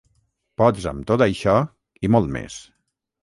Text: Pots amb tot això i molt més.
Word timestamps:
Pots 0.61 0.87
amb 0.91 1.03
tot 1.11 1.23
això 1.27 1.55
i 2.09 2.13
molt 2.15 2.35
més. 2.39 2.57